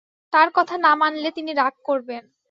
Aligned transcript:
তাঁর 0.33 0.49
কথা 0.53 0.75
না 0.77 0.91
মানলে 0.95 1.29
তিনি 1.31 1.51
রাগ 1.53 1.73
করবেন। 1.83 2.23